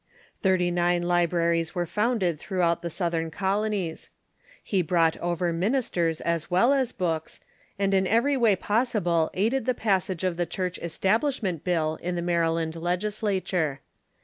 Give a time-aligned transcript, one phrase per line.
[0.23, 4.09] * Thirty nine libraries were founded throughout the South ern Colonies.
[4.63, 7.39] He brought over ministers as well as books,
[7.77, 12.23] and in every way possible aided the passage of the Church Establishment bill in the
[12.23, 13.81] Maryland legislature.